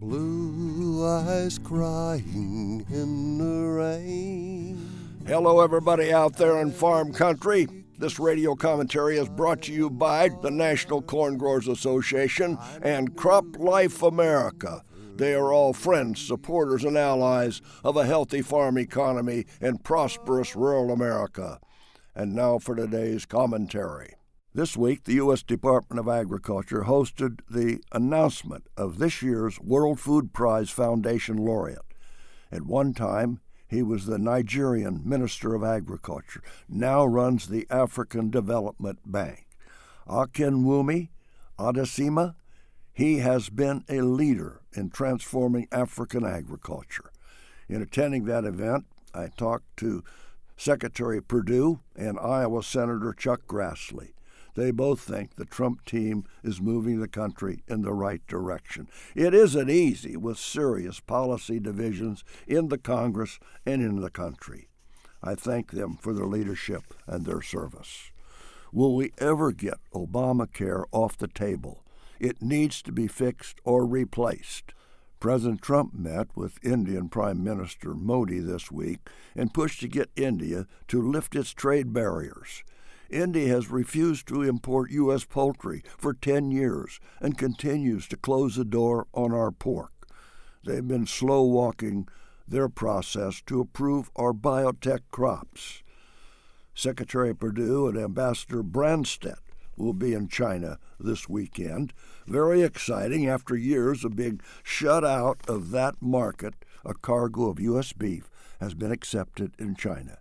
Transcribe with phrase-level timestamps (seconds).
[0.00, 4.88] Blue eyes crying in the rain.
[5.26, 7.66] Hello, everybody out there in farm country.
[7.98, 13.58] This radio commentary is brought to you by the National Corn Growers Association and Crop
[13.58, 14.84] Life America.
[15.16, 20.92] They are all friends, supporters, and allies of a healthy farm economy in prosperous rural
[20.92, 21.58] America.
[22.14, 24.14] And now for today's commentary.
[24.54, 25.42] This week, the U.S.
[25.42, 31.84] Department of Agriculture hosted the announcement of this year's World Food Prize Foundation laureate.
[32.50, 38.98] At one time, he was the Nigerian Minister of Agriculture, now runs the African Development
[39.04, 39.46] Bank.
[40.08, 41.10] Akinwumi
[41.58, 42.34] Adesina,
[42.90, 47.12] he has been a leader in transforming African agriculture.
[47.68, 50.02] In attending that event, I talked to
[50.56, 54.12] Secretary Perdue and Iowa Senator Chuck Grassley.
[54.58, 58.88] They both think the Trump team is moving the country in the right direction.
[59.14, 64.66] It isn't easy with serious policy divisions in the Congress and in the country.
[65.22, 68.10] I thank them for their leadership and their service.
[68.72, 71.84] Will we ever get Obamacare off the table?
[72.18, 74.74] It needs to be fixed or replaced.
[75.20, 80.66] President Trump met with Indian Prime Minister Modi this week and pushed to get India
[80.88, 82.64] to lift its trade barriers.
[83.08, 85.24] India has refused to import U.S.
[85.24, 89.92] poultry for 10 years and continues to close the door on our pork.
[90.64, 92.06] They've been slow walking
[92.46, 95.82] their process to approve our biotech crops.
[96.74, 99.38] Secretary Perdue and Ambassador Branstad
[99.76, 101.92] will be in China this weekend.
[102.26, 106.54] Very exciting after years of being shut out of that market.
[106.84, 107.92] A cargo of U.S.
[107.92, 110.18] beef has been accepted in China.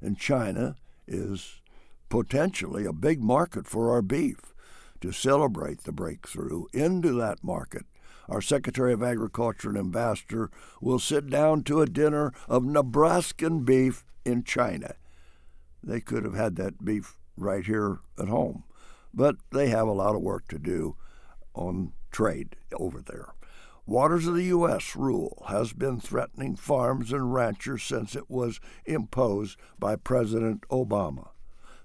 [0.00, 1.59] And China is
[2.10, 4.52] potentially a big market for our beef.
[5.00, 7.86] To celebrate the breakthrough into that market,
[8.28, 10.50] our Secretary of Agriculture and Ambassador
[10.82, 14.96] will sit down to a dinner of Nebraskan beef in China.
[15.82, 18.64] They could have had that beef right here at home,
[19.14, 20.96] but they have a lot of work to do
[21.54, 23.32] on trade over there.
[23.86, 24.94] Waters of the U.S.
[24.94, 31.30] rule has been threatening farms and ranchers since it was imposed by President Obama.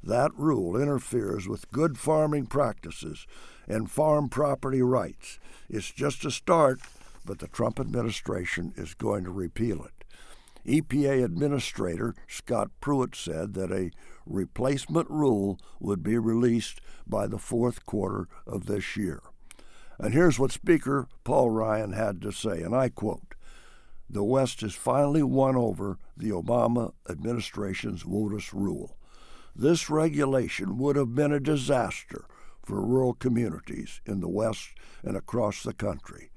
[0.04, 3.26] That rule interferes with good farming practices
[3.68, 5.40] and farm property rights.
[5.70, 6.80] It's just a start,
[7.26, 9.92] but the Trump administration is going to repeal it.
[10.66, 13.92] EPA Administrator Scott Pruitt said that a
[14.26, 19.22] replacement rule would be released by the fourth quarter of this year.
[20.00, 23.36] And here's what Speaker Paul Ryan had to say, and I quote
[24.10, 28.98] The West has finally won over the Obama administration's WOTUS rule.
[29.56, 32.26] This regulation would have been a disaster
[32.62, 34.70] for rural communities in the West
[35.02, 36.30] and across the country,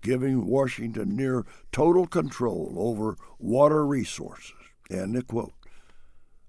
[0.00, 4.54] giving Washington near total control over water resources.
[4.90, 5.52] End of quote.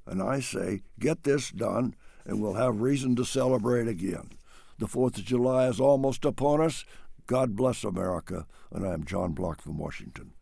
[0.08, 4.32] And I say, get this done, and we'll have reason to celebrate again.
[4.80, 6.86] The 4th of July is almost upon us.
[7.28, 10.34] God bless America, and I am John Block from Washington.